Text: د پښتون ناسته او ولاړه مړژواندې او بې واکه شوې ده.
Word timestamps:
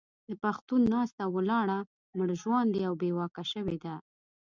د 0.29 0.31
پښتون 0.43 0.81
ناسته 0.93 1.21
او 1.25 1.31
ولاړه 1.37 1.77
مړژواندې 2.17 2.79
او 2.87 2.93
بې 3.01 3.09
واکه 3.17 3.43
شوې 3.51 3.77
ده. 3.83 3.95